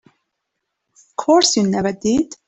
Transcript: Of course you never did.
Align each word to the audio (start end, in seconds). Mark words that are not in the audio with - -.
Of 0.95 1.15
course 1.15 1.57
you 1.57 1.67
never 1.67 1.91
did. 1.93 2.33